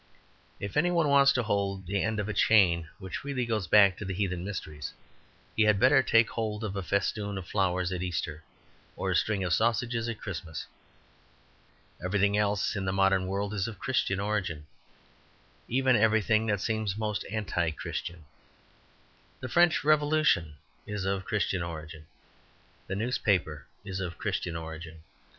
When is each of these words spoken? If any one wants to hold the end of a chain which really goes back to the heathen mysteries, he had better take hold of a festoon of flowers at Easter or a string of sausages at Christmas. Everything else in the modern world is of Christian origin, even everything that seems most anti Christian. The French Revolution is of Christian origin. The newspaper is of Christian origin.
If 0.59 0.77
any 0.77 0.89
one 0.89 1.09
wants 1.09 1.31
to 1.33 1.43
hold 1.43 1.85
the 1.85 2.01
end 2.01 2.19
of 2.19 2.27
a 2.27 2.33
chain 2.33 2.89
which 2.97 3.23
really 3.23 3.45
goes 3.45 3.67
back 3.67 3.95
to 3.99 4.03
the 4.03 4.15
heathen 4.15 4.43
mysteries, 4.43 4.93
he 5.55 5.61
had 5.61 5.79
better 5.79 6.01
take 6.01 6.31
hold 6.31 6.63
of 6.63 6.75
a 6.75 6.81
festoon 6.81 7.37
of 7.37 7.47
flowers 7.47 7.91
at 7.91 8.01
Easter 8.01 8.43
or 8.95 9.11
a 9.11 9.15
string 9.15 9.43
of 9.43 9.53
sausages 9.53 10.09
at 10.09 10.19
Christmas. 10.19 10.65
Everything 12.03 12.35
else 12.35 12.75
in 12.75 12.85
the 12.85 12.91
modern 12.91 13.27
world 13.27 13.53
is 13.53 13.67
of 13.67 13.77
Christian 13.77 14.19
origin, 14.19 14.65
even 15.67 15.95
everything 15.95 16.47
that 16.47 16.61
seems 16.61 16.97
most 16.97 17.23
anti 17.29 17.69
Christian. 17.69 18.25
The 19.39 19.49
French 19.49 19.83
Revolution 19.83 20.55
is 20.87 21.05
of 21.05 21.25
Christian 21.25 21.61
origin. 21.61 22.07
The 22.87 22.95
newspaper 22.95 23.67
is 23.85 23.99
of 23.99 24.17
Christian 24.17 24.55
origin. 24.55 25.03